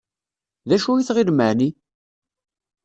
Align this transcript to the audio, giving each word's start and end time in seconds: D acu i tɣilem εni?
D 0.69 0.71
acu 0.75 0.91
i 0.95 1.03
tɣilem 1.07 1.39
εni? 1.49 1.69